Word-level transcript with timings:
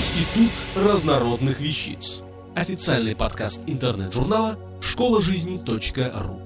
Институт 0.00 0.50
разнородных 0.74 1.60
вещиц. 1.60 2.22
Официальный 2.56 3.14
подкаст 3.14 3.60
интернет-журнала 3.66 4.58
школа 4.80 5.20
жизни.ру. 5.20 6.40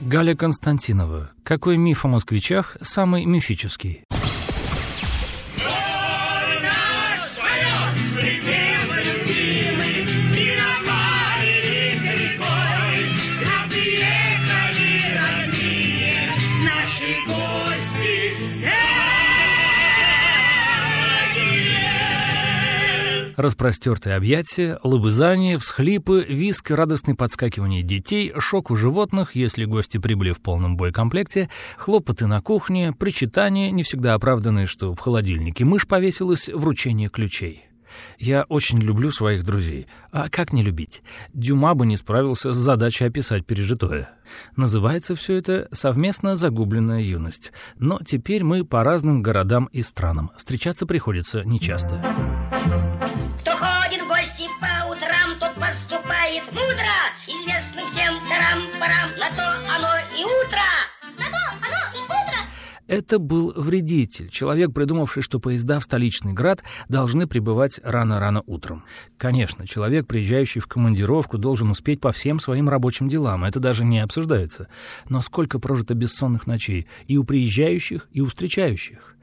Галя 0.00 0.34
Константинова. 0.34 1.30
Какой 1.44 1.76
миф 1.76 2.04
о 2.04 2.08
москвичах 2.08 2.78
самый 2.80 3.26
мифический? 3.26 4.02
Распростертые 23.40 24.16
объятия, 24.16 24.78
лобызание, 24.82 25.56
всхлипы, 25.56 26.26
виск, 26.28 26.72
радостное 26.72 27.14
подскакивание 27.14 27.82
детей, 27.82 28.34
шок 28.38 28.70
у 28.70 28.76
животных, 28.76 29.34
если 29.34 29.64
гости 29.64 29.96
прибыли 29.96 30.32
в 30.32 30.42
полном 30.42 30.76
боекомплекте, 30.76 31.48
хлопоты 31.78 32.26
на 32.26 32.42
кухне, 32.42 32.92
причитания, 32.92 33.70
не 33.70 33.82
всегда 33.82 34.12
оправданные, 34.12 34.66
что 34.66 34.94
в 34.94 35.00
холодильнике 35.00 35.64
мышь 35.64 35.86
повесилась, 35.86 36.50
вручение 36.50 37.08
ключей. 37.08 37.64
Я 38.18 38.42
очень 38.42 38.78
люблю 38.78 39.10
своих 39.10 39.42
друзей. 39.42 39.86
А 40.12 40.28
как 40.28 40.52
не 40.52 40.62
любить? 40.62 41.02
Дюма 41.32 41.74
бы 41.74 41.86
не 41.86 41.96
справился 41.96 42.52
с 42.52 42.56
задачей 42.58 43.06
описать 43.06 43.46
пережитое. 43.46 44.10
Называется 44.54 45.16
все 45.16 45.36
это 45.36 45.66
«Совместно 45.72 46.36
загубленная 46.36 47.00
юность». 47.00 47.52
Но 47.78 48.00
теперь 48.06 48.44
мы 48.44 48.66
по 48.66 48.84
разным 48.84 49.22
городам 49.22 49.70
и 49.72 49.82
странам. 49.82 50.30
Встречаться 50.36 50.84
приходится 50.84 51.42
нечасто. 51.42 52.29
Это 62.90 63.20
был 63.20 63.52
вредитель, 63.54 64.30
человек, 64.30 64.74
придумавший, 64.74 65.22
что 65.22 65.38
поезда 65.38 65.78
в 65.78 65.84
столичный 65.84 66.32
град 66.32 66.64
должны 66.88 67.28
прибывать 67.28 67.78
рано-рано 67.84 68.42
утром. 68.46 68.82
Конечно, 69.16 69.64
человек, 69.64 70.08
приезжающий 70.08 70.60
в 70.60 70.66
командировку, 70.66 71.38
должен 71.38 71.70
успеть 71.70 72.00
по 72.00 72.10
всем 72.10 72.40
своим 72.40 72.68
рабочим 72.68 73.06
делам, 73.06 73.44
это 73.44 73.60
даже 73.60 73.84
не 73.84 74.00
обсуждается. 74.00 74.66
Но 75.08 75.20
сколько 75.20 75.60
прожито 75.60 75.94
бессонных 75.94 76.48
ночей 76.48 76.88
и 77.06 77.16
у 77.16 77.22
приезжающих, 77.22 78.08
и 78.10 78.22
у 78.22 78.26
встречающих. 78.26 79.14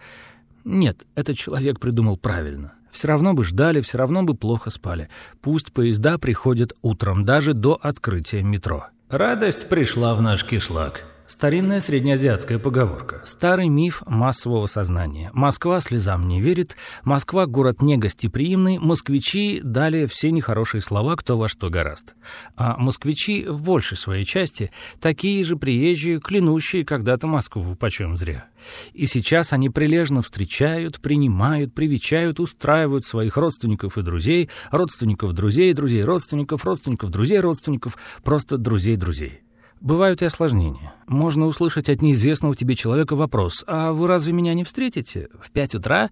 Нет, 0.63 1.05
этот 1.15 1.35
человек 1.35 1.81
придумал 1.81 2.15
правильно. 2.15 2.71
Все 2.93 3.09
равно 3.09 3.33
бы 3.33 3.43
ждали, 3.43 3.81
все 3.81 3.97
равно 3.97 4.23
бы 4.23 4.33
плохо 4.33 4.69
спали. 4.69 5.09
Пусть 5.41 5.73
поезда 5.73 6.17
приходят 6.17 6.71
утром, 6.81 7.25
даже 7.25 7.53
до 7.53 7.73
открытия 7.73 8.43
метро. 8.43 8.85
Радость 9.09 9.67
пришла 9.67 10.15
в 10.15 10.21
наш 10.21 10.45
кишлак. 10.45 11.03
Старинная 11.27 11.81
среднеазиатская 11.81 12.57
поговорка. 12.57 13.21
Старый 13.25 13.67
миф 13.67 14.01
массового 14.05 14.65
сознания. 14.67 15.29
Москва 15.33 15.81
слезам 15.81 16.25
не 16.29 16.39
верит, 16.39 16.77
Москва— 17.03 17.45
город 17.47 17.81
негостеприимный, 17.81 18.79
москвичи 18.79 19.59
дали 19.61 20.05
все 20.05 20.31
нехорошие 20.31 20.81
слова 20.81 21.17
кто 21.17 21.37
во 21.37 21.49
что 21.49 21.69
гораст. 21.69 22.15
А 22.55 22.77
москвичи 22.77 23.45
в 23.45 23.61
большей 23.61 23.97
своей 23.97 24.23
части 24.23 24.71
такие 25.01 25.43
же 25.43 25.57
приезжие, 25.57 26.21
клянущие 26.21 26.85
когда-то 26.85 27.27
Москву 27.27 27.75
почем 27.75 28.15
зря. 28.15 28.45
И 28.93 29.05
сейчас 29.05 29.51
они 29.51 29.69
прилежно 29.69 30.21
встречают, 30.21 31.01
принимают, 31.01 31.73
привечают, 31.73 32.39
устраивают 32.39 33.05
своих 33.05 33.35
родственников 33.35 33.97
и 33.97 34.01
друзей, 34.01 34.49
родственников 34.71 35.33
друзей, 35.33 35.73
друзей 35.73 36.03
родственников, 36.03 36.63
родственников 36.63 37.09
друзей 37.11 37.41
родственников, 37.41 37.97
просто 38.23 38.57
друзей 38.57 38.95
друзей. 38.95 39.41
Бывают 39.79 40.21
и 40.21 40.25
осложнения. 40.25 40.93
Можно 41.07 41.45
услышать 41.45 41.89
от 41.89 42.01
неизвестного 42.01 42.55
тебе 42.55 42.75
человека 42.75 43.15
вопрос 43.15 43.63
«А 43.67 43.91
вы 43.91 44.07
разве 44.07 44.33
меня 44.33 44.53
не 44.53 44.63
встретите?» 44.63 45.29
В 45.39 45.51
пять 45.51 45.75
утра, 45.75 46.09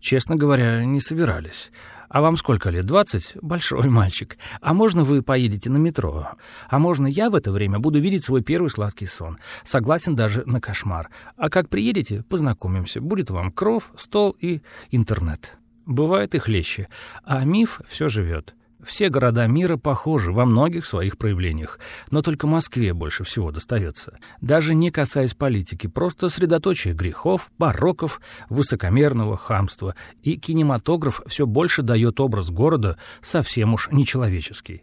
честно 0.00 0.36
говоря, 0.36 0.84
не 0.84 1.00
собирались. 1.00 1.70
«А 2.08 2.20
вам 2.20 2.36
сколько 2.36 2.70
лет? 2.70 2.84
Двадцать? 2.84 3.36
Большой 3.42 3.88
мальчик. 3.88 4.38
А 4.60 4.74
можно 4.74 5.04
вы 5.04 5.22
поедете 5.22 5.70
на 5.70 5.76
метро? 5.76 6.30
А 6.68 6.78
можно 6.78 7.06
я 7.06 7.30
в 7.30 7.34
это 7.34 7.52
время 7.52 7.78
буду 7.78 8.00
видеть 8.00 8.24
свой 8.24 8.42
первый 8.42 8.70
сладкий 8.70 9.06
сон? 9.06 9.38
Согласен 9.64 10.14
даже 10.14 10.44
на 10.46 10.60
кошмар. 10.60 11.10
А 11.36 11.48
как 11.48 11.68
приедете, 11.68 12.22
познакомимся. 12.28 13.00
Будет 13.00 13.30
вам 13.30 13.52
кров, 13.52 13.90
стол 13.96 14.36
и 14.40 14.62
интернет». 14.90 15.58
Бывает 15.86 16.34
и 16.34 16.38
хлеще. 16.38 16.88
А 17.22 17.44
миф 17.44 17.80
все 17.88 18.08
живет. 18.08 18.56
Все 18.84 19.08
города 19.08 19.46
мира 19.46 19.78
похожи 19.78 20.32
во 20.32 20.44
многих 20.44 20.84
своих 20.84 21.16
проявлениях, 21.16 21.78
но 22.10 22.20
только 22.20 22.46
Москве 22.46 22.92
больше 22.92 23.24
всего 23.24 23.50
достается. 23.50 24.18
Даже 24.40 24.74
не 24.74 24.90
касаясь 24.90 25.34
политики, 25.34 25.86
просто 25.86 26.28
средоточие 26.28 26.92
грехов, 26.92 27.50
пороков, 27.56 28.20
высокомерного 28.50 29.36
хамства, 29.38 29.94
и 30.22 30.36
кинематограф 30.36 31.22
все 31.26 31.46
больше 31.46 31.82
дает 31.82 32.20
образ 32.20 32.50
города 32.50 32.98
совсем 33.22 33.74
уж 33.74 33.88
нечеловеческий. 33.90 34.82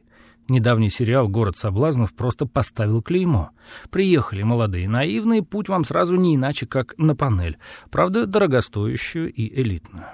Недавний 0.49 0.89
сериал 0.89 1.29
«Город 1.29 1.57
соблазнов» 1.57 2.13
просто 2.13 2.45
поставил 2.45 3.01
клеймо. 3.01 3.51
Приехали 3.91 4.43
молодые 4.43 4.89
наивные, 4.89 5.43
путь 5.43 5.69
вам 5.69 5.85
сразу 5.85 6.15
не 6.15 6.35
иначе, 6.35 6.65
как 6.65 6.95
на 6.97 7.15
панель, 7.15 7.57
правда, 7.89 8.25
дорогостоящую 8.25 9.31
и 9.31 9.61
элитную. 9.61 10.07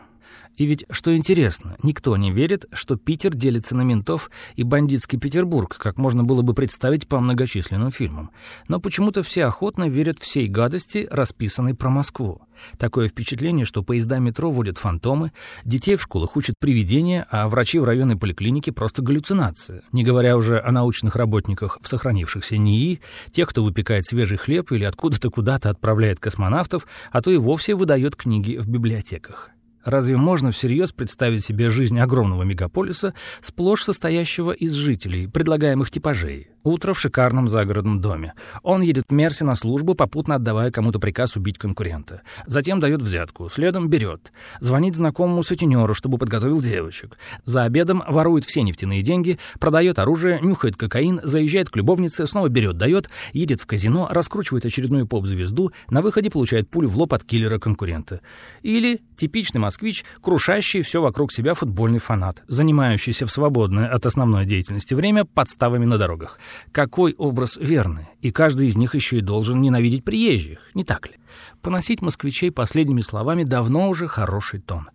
И 0.60 0.66
ведь, 0.66 0.86
что 0.92 1.16
интересно, 1.16 1.78
никто 1.84 2.18
не 2.18 2.32
верит, 2.32 2.66
что 2.74 2.98
Питер 2.98 3.34
делится 3.34 3.78
на 3.78 3.84
ментов 3.84 4.30
и 4.58 4.64
бандитский 4.64 5.18
Петербург, 5.18 5.78
как 5.78 5.98
можно 5.98 6.26
было 6.26 6.42
бы 6.42 6.54
представить 6.54 7.08
по 7.08 7.22
многочисленным 7.22 7.94
фильмам. 7.94 8.32
Но 8.68 8.82
почему-то 8.82 9.24
все 9.24 9.46
охотно 9.46 9.88
верят 9.88 10.20
всей 10.20 10.50
гадости, 10.50 11.08
расписанной 11.10 11.76
про 11.76 11.90
Москву. 11.90 12.42
Такое 12.78 13.08
впечатление, 13.08 13.66
что 13.66 13.84
поезда 13.84 14.20
метро 14.20 14.52
водят 14.52 14.78
фантомы, 14.78 15.32
детей 15.64 15.96
в 15.96 16.02
школах 16.02 16.36
учат 16.36 16.56
привидения, 16.60 17.26
а 17.32 17.48
врачи 17.48 17.80
в 17.80 17.86
районной 17.86 18.18
поликлинике 18.18 18.74
просто 18.74 19.02
галлюцинация. 19.02 19.84
Не 19.94 20.04
говоря 20.04 20.36
уже 20.36 20.60
о 20.60 20.74
научных 20.74 21.16
работниках 21.16 21.80
в 21.82 21.88
сохранившихся 21.88 22.58
НИИ, 22.58 23.00
тех, 23.32 23.48
кто 23.48 23.64
выпекает 23.64 24.06
свежий 24.06 24.38
хлеб 24.38 24.74
или 24.74 24.84
откуда-то 24.84 25.30
куда-то 25.30 25.70
отправляет 25.70 26.20
космонавтов, 26.20 26.86
а 27.14 27.22
то 27.22 27.32
и 27.32 27.38
вовсе 27.38 27.76
выдает 27.76 28.18
книги 28.18 28.58
в 28.58 28.68
библиотеках. 28.68 29.52
Разве 29.84 30.18
можно 30.18 30.52
всерьез 30.52 30.92
представить 30.92 31.46
себе 31.46 31.70
жизнь 31.70 32.00
огромного 32.00 32.44
мегаполиса, 32.44 33.14
сплошь 33.42 33.84
состоящего 33.84 34.52
из 34.52 34.74
жителей, 34.74 35.28
предлагаемых 35.28 35.90
типажей? 35.90 36.50
Утро 36.70 36.94
в 36.94 37.00
шикарном 37.00 37.48
загородном 37.48 38.00
доме. 38.00 38.36
Он 38.62 38.84
едет 38.84 39.06
в 39.10 39.12
Мерси 39.12 39.44
на 39.44 39.56
службу, 39.56 39.96
попутно 39.96 40.36
отдавая 40.36 40.70
кому-то 40.70 41.00
приказ 41.00 41.36
убить 41.36 41.58
конкурента. 41.58 42.22
Затем 42.46 42.80
дает 42.80 43.02
взятку, 43.02 43.50
следом 43.50 43.90
берет. 43.90 44.32
Звонит 44.60 44.96
знакомому 44.96 45.42
сутенеру, 45.42 45.96
чтобы 45.96 46.20
подготовил 46.20 46.62
девочек. 46.62 47.18
За 47.44 47.64
обедом 47.64 48.04
ворует 48.08 48.46
все 48.46 48.62
нефтяные 48.62 49.02
деньги, 49.02 49.40
продает 49.60 49.98
оружие, 49.98 50.40
нюхает 50.44 50.76
кокаин, 50.76 51.20
заезжает 51.24 51.72
к 51.72 51.76
любовнице, 51.76 52.28
снова 52.28 52.50
берет, 52.50 52.78
дает, 52.78 53.10
едет 53.34 53.62
в 53.62 53.66
казино, 53.66 54.08
раскручивает 54.12 54.64
очередную 54.64 55.08
поп-звезду, 55.08 55.72
на 55.90 56.04
выходе 56.04 56.30
получает 56.30 56.70
пулю 56.70 56.88
в 56.88 57.00
лоб 57.00 57.16
от 57.16 57.24
киллера-конкурента. 57.24 58.22
Или 58.62 59.02
типичный 59.18 59.60
москвич, 59.60 60.06
крушащий 60.22 60.84
все 60.84 61.02
вокруг 61.02 61.34
себя 61.34 61.56
футбольный 61.56 62.00
фанат, 62.00 62.44
занимающийся 62.48 63.26
в 63.26 63.32
свободное 63.32 63.88
от 63.88 64.06
основной 64.06 64.46
деятельности 64.46 64.94
время 64.94 65.26
подставами 65.26 65.86
на 65.86 65.98
дорогах. 65.98 66.38
Какой 66.72 67.14
образ 67.14 67.58
верный? 67.58 68.08
И 68.22 68.32
каждый 68.32 68.68
из 68.68 68.76
них 68.76 68.96
еще 68.96 69.18
и 69.18 69.22
должен 69.22 69.62
ненавидеть 69.62 70.04
приезжих, 70.04 70.60
не 70.74 70.84
так 70.84 71.08
ли? 71.08 71.16
Поносить 71.62 72.02
москвичей 72.02 72.52
последними 72.52 73.02
словами 73.02 73.44
давно 73.44 73.90
уже 73.90 74.08
хороший 74.08 74.60
тон. 74.60 74.90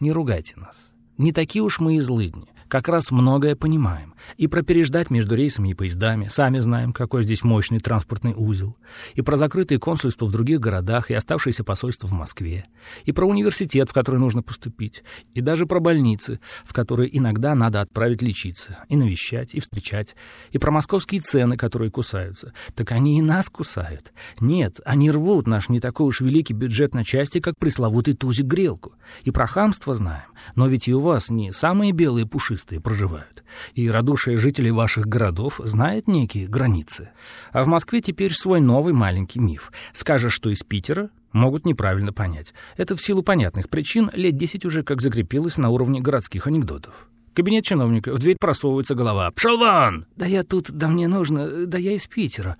Не 0.00 0.12
ругайте 0.12 0.54
нас. 0.56 0.90
Не 1.18 1.32
такие 1.32 1.62
уж 1.62 1.80
мы 1.80 1.96
и 1.96 2.00
злыдни 2.00 2.48
как 2.68 2.88
раз 2.88 3.10
многое 3.10 3.56
понимаем. 3.56 4.14
И 4.36 4.46
про 4.46 4.62
переждать 4.62 5.10
между 5.10 5.34
рейсами 5.34 5.70
и 5.70 5.74
поездами, 5.74 6.28
сами 6.28 6.58
знаем, 6.58 6.92
какой 6.92 7.22
здесь 7.22 7.44
мощный 7.44 7.78
транспортный 7.78 8.34
узел. 8.34 8.76
И 9.14 9.22
про 9.22 9.36
закрытые 9.36 9.78
консульства 9.78 10.26
в 10.26 10.32
других 10.32 10.60
городах 10.60 11.10
и 11.10 11.14
оставшиеся 11.14 11.62
посольства 11.62 12.06
в 12.06 12.12
Москве. 12.12 12.64
И 13.04 13.12
про 13.12 13.26
университет, 13.26 13.90
в 13.90 13.92
который 13.92 14.18
нужно 14.18 14.42
поступить. 14.42 15.04
И 15.34 15.40
даже 15.40 15.66
про 15.66 15.80
больницы, 15.80 16.40
в 16.64 16.72
которые 16.72 17.16
иногда 17.16 17.54
надо 17.54 17.80
отправить 17.80 18.22
лечиться. 18.22 18.78
И 18.88 18.96
навещать, 18.96 19.54
и 19.54 19.60
встречать. 19.60 20.16
И 20.50 20.58
про 20.58 20.70
московские 20.70 21.20
цены, 21.20 21.56
которые 21.56 21.90
кусаются. 21.90 22.52
Так 22.74 22.92
они 22.92 23.18
и 23.18 23.22
нас 23.22 23.48
кусают. 23.48 24.12
Нет, 24.40 24.80
они 24.84 25.10
рвут 25.10 25.46
наш 25.46 25.68
не 25.68 25.80
такой 25.80 26.06
уж 26.06 26.20
великий 26.20 26.54
бюджет 26.54 26.94
на 26.94 27.04
части, 27.04 27.40
как 27.40 27.58
пресловутый 27.58 28.14
тузик-грелку. 28.14 28.94
И 29.24 29.30
про 29.30 29.46
хамство 29.46 29.94
знаем. 29.94 30.26
Но 30.54 30.68
ведь 30.68 30.88
и 30.88 30.94
у 30.94 31.00
вас 31.00 31.28
не 31.28 31.52
самые 31.52 31.92
белые 31.92 32.26
пуши 32.26 32.46
пушистые 32.46 32.80
проживают, 32.80 33.42
и 33.74 33.90
радушие 34.16 34.38
жителей 34.38 34.70
ваших 34.70 35.06
городов 35.06 35.60
знает 35.62 36.08
некие 36.08 36.48
границы. 36.48 37.10
А 37.52 37.64
в 37.64 37.66
Москве 37.66 38.00
теперь 38.00 38.32
свой 38.32 38.60
новый 38.60 38.94
маленький 38.94 39.40
миф. 39.40 39.70
Скажешь, 39.92 40.32
что 40.32 40.48
из 40.48 40.62
Питера, 40.62 41.10
могут 41.32 41.66
неправильно 41.66 42.14
понять. 42.14 42.54
Это 42.78 42.96
в 42.96 43.02
силу 43.02 43.22
понятных 43.22 43.68
причин 43.68 44.10
лет 44.14 44.38
10 44.38 44.64
уже 44.64 44.82
как 44.84 45.02
закрепилось 45.02 45.58
на 45.58 45.68
уровне 45.68 46.00
городских 46.00 46.46
анекдотов. 46.46 47.08
Кабинет 47.34 47.64
чиновника, 47.64 48.14
в 48.14 48.18
дверь 48.18 48.38
просовывается 48.40 48.94
голова. 48.94 49.30
«Пшел 49.32 49.58
вон!» 49.58 50.06
«Да 50.16 50.24
я 50.24 50.42
тут, 50.44 50.70
да 50.70 50.88
мне 50.88 51.08
нужно, 51.08 51.66
да 51.66 51.76
я 51.76 51.92
из 51.92 52.06
Питера». 52.06 52.56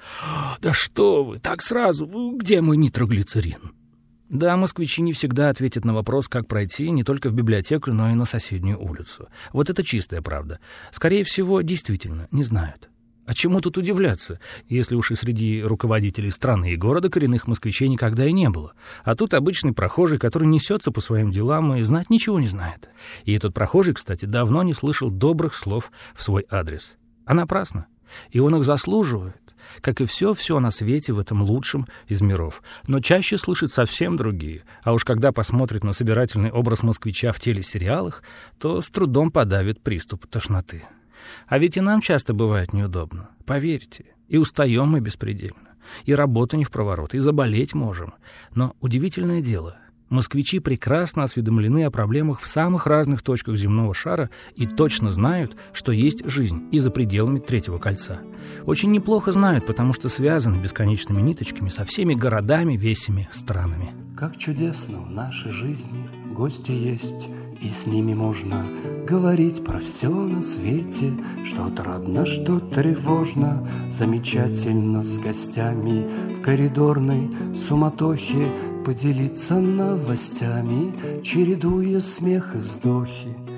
«Да 0.60 0.74
что 0.74 1.24
вы, 1.24 1.38
так 1.38 1.62
сразу, 1.62 2.06
где 2.36 2.60
мой 2.60 2.76
нитроглицерин?» 2.76 3.72
Да, 4.28 4.56
москвичи 4.56 5.02
не 5.02 5.12
всегда 5.12 5.50
ответят 5.50 5.84
на 5.84 5.94
вопрос, 5.94 6.28
как 6.28 6.48
пройти 6.48 6.90
не 6.90 7.04
только 7.04 7.30
в 7.30 7.32
библиотеку, 7.32 7.92
но 7.92 8.10
и 8.10 8.14
на 8.14 8.24
соседнюю 8.24 8.82
улицу. 8.82 9.28
Вот 9.52 9.70
это 9.70 9.84
чистая 9.84 10.20
правда. 10.20 10.58
Скорее 10.90 11.22
всего, 11.22 11.60
действительно, 11.60 12.26
не 12.32 12.42
знают. 12.42 12.88
А 13.24 13.34
чему 13.34 13.60
тут 13.60 13.76
удивляться, 13.76 14.40
если 14.68 14.94
уж 14.94 15.10
и 15.10 15.16
среди 15.16 15.62
руководителей 15.62 16.30
страны 16.30 16.72
и 16.72 16.76
города 16.76 17.08
коренных 17.08 17.46
москвичей 17.48 17.88
никогда 17.88 18.24
и 18.26 18.32
не 18.32 18.48
было? 18.48 18.72
А 19.04 19.14
тут 19.16 19.34
обычный 19.34 19.72
прохожий, 19.72 20.18
который 20.18 20.46
несется 20.46 20.92
по 20.92 21.00
своим 21.00 21.32
делам 21.32 21.74
и 21.74 21.82
знать 21.82 22.10
ничего 22.10 22.38
не 22.40 22.46
знает. 22.46 22.88
И 23.24 23.32
этот 23.32 23.52
прохожий, 23.52 23.94
кстати, 23.94 24.24
давно 24.24 24.62
не 24.62 24.74
слышал 24.74 25.10
добрых 25.10 25.54
слов 25.54 25.90
в 26.14 26.22
свой 26.22 26.46
адрес. 26.50 26.96
А 27.24 27.34
напрасно. 27.34 27.86
И 28.30 28.38
он 28.38 28.54
их 28.56 28.64
заслуживает, 28.64 29.45
как 29.80 30.00
и 30.00 30.06
все-все 30.06 30.58
на 30.60 30.70
свете 30.70 31.12
в 31.12 31.18
этом 31.18 31.42
лучшем 31.42 31.86
из 32.08 32.20
миров. 32.20 32.62
Но 32.86 33.00
чаще 33.00 33.38
слышит 33.38 33.72
совсем 33.72 34.16
другие. 34.16 34.64
А 34.82 34.92
уж 34.92 35.04
когда 35.04 35.32
посмотрит 35.32 35.84
на 35.84 35.92
собирательный 35.92 36.50
образ 36.50 36.82
москвича 36.82 37.32
в 37.32 37.40
телесериалах, 37.40 38.22
то 38.58 38.80
с 38.80 38.88
трудом 38.90 39.30
подавит 39.30 39.80
приступ 39.80 40.26
тошноты. 40.26 40.84
А 41.46 41.58
ведь 41.58 41.76
и 41.76 41.80
нам 41.80 42.00
часто 42.00 42.34
бывает 42.34 42.72
неудобно, 42.72 43.30
поверьте. 43.44 44.06
И 44.28 44.38
устаем 44.38 44.88
мы 44.88 45.00
беспредельно. 45.00 45.74
И 46.04 46.14
работа 46.14 46.56
не 46.56 46.64
в 46.64 46.70
проворот, 46.70 47.14
и 47.14 47.18
заболеть 47.18 47.74
можем. 47.74 48.14
Но 48.54 48.74
удивительное 48.80 49.40
дело, 49.40 49.78
москвичи 50.08 50.58
прекрасно 50.58 51.24
осведомлены 51.24 51.84
о 51.84 51.90
проблемах 51.90 52.40
в 52.40 52.46
самых 52.46 52.86
разных 52.86 53.22
точках 53.22 53.56
земного 53.56 53.94
шара 53.94 54.30
и 54.54 54.66
точно 54.66 55.10
знают, 55.10 55.56
что 55.72 55.92
есть 55.92 56.28
жизнь 56.28 56.68
и 56.72 56.78
за 56.78 56.90
пределами 56.90 57.38
Третьего 57.38 57.78
кольца. 57.78 58.20
Очень 58.64 58.92
неплохо 58.92 59.32
знают, 59.32 59.66
потому 59.66 59.92
что 59.92 60.08
связаны 60.08 60.56
бесконечными 60.60 61.20
ниточками 61.20 61.68
со 61.68 61.84
всеми 61.84 62.14
городами, 62.14 62.76
весями, 62.76 63.28
странами. 63.32 64.05
Как 64.16 64.38
чудесно 64.38 65.00
в 65.00 65.10
нашей 65.10 65.52
жизни 65.52 66.08
гости 66.32 66.70
есть, 66.70 67.28
и 67.60 67.68
с 67.68 67.86
ними 67.86 68.14
можно 68.14 68.66
говорить 69.06 69.62
про 69.62 69.78
все 69.78 70.08
на 70.08 70.40
свете, 70.40 71.12
что 71.44 71.66
отрадно, 71.66 72.24
что 72.24 72.58
тревожно, 72.58 73.68
замечательно 73.90 75.04
с 75.04 75.18
гостями 75.18 76.34
в 76.34 76.40
коридорной 76.40 77.54
суматохе 77.54 78.50
поделиться 78.86 79.60
новостями, 79.60 81.22
чередуя 81.22 82.00
смех 82.00 82.54
и 82.54 82.58
вздохи. 82.58 83.55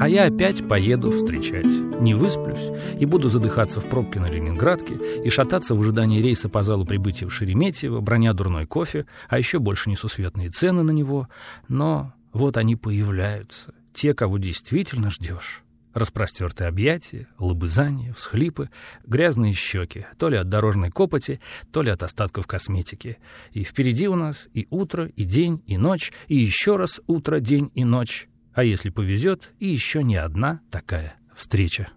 А 0.00 0.08
я 0.08 0.24
опять 0.24 0.66
поеду 0.66 1.10
встречать. 1.10 1.66
Не 2.00 2.14
высплюсь 2.14 2.70
и 2.98 3.06
буду 3.06 3.28
задыхаться 3.28 3.80
в 3.80 3.88
пробке 3.88 4.18
на 4.18 4.30
Ленинградке 4.30 4.98
и 5.24 5.30
шататься 5.30 5.74
в 5.74 5.80
ожидании 5.80 6.20
рейса 6.20 6.48
по 6.48 6.62
залу 6.62 6.84
прибытия 6.84 7.26
в 7.26 7.32
Шереметьево, 7.32 8.00
броня 8.00 8.32
дурной 8.32 8.66
кофе, 8.66 9.06
а 9.28 9.38
еще 9.38 9.58
больше 9.58 9.90
несусветные 9.90 10.50
цены 10.50 10.82
на 10.82 10.90
него. 10.90 11.28
Но 11.68 12.12
вот 12.32 12.56
они 12.56 12.76
появляются, 12.76 13.74
те, 13.92 14.14
кого 14.14 14.38
действительно 14.38 15.10
ждешь. 15.10 15.62
Распростертые 15.94 16.66
объятия, 16.66 17.28
лобызания, 17.38 18.12
всхлипы, 18.14 18.68
грязные 19.06 19.52
щеки, 19.52 20.06
то 20.18 20.28
ли 20.28 20.36
от 20.36 20.48
дорожной 20.48 20.90
копоти, 20.90 21.40
то 21.72 21.82
ли 21.82 21.90
от 21.90 22.02
остатков 22.02 22.48
косметики. 22.48 23.18
И 23.52 23.62
впереди 23.62 24.08
у 24.08 24.16
нас 24.16 24.48
и 24.52 24.66
утро, 24.70 25.06
и 25.06 25.24
день, 25.24 25.62
и 25.66 25.76
ночь, 25.76 26.12
и 26.26 26.36
еще 26.36 26.76
раз 26.76 27.00
утро, 27.06 27.38
день 27.38 27.70
и 27.74 27.84
ночь. 27.84 28.28
А 28.54 28.62
если 28.62 28.90
повезет, 28.90 29.52
и 29.58 29.66
еще 29.66 30.04
не 30.04 30.16
одна 30.16 30.60
такая 30.70 31.16
встреча. 31.36 31.88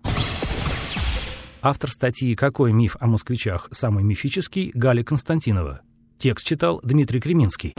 Автор 1.62 1.92
статьи 1.92 2.36
«Какой 2.36 2.74
миф 2.74 2.98
о 3.00 3.08
москвичах 3.08 3.68
самый 3.72 4.04
мифический» 4.04 4.72
Галя 4.74 5.04
Константинова. 5.04 5.82
Текст 6.18 6.48
читал 6.48 6.80
Дмитрий 6.84 7.20
Креминский. 7.20 7.74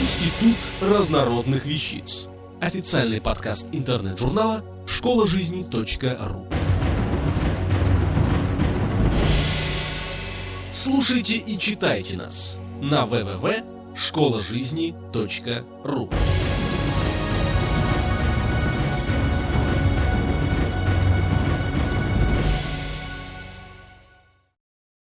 Институт 0.00 0.56
разнородных 0.80 1.66
вещиц. 1.66 2.28
Официальный 2.60 3.20
подкаст 3.20 3.66
интернет-журнала 3.72 4.64
школа 4.86 5.26
жизни 5.26 5.66
.ру. 5.70 6.46
Слушайте 10.72 11.36
и 11.36 11.58
читайте 11.58 12.16
нас 12.16 12.58
на 12.80 13.04
www.школажизни.ру. 13.98 16.08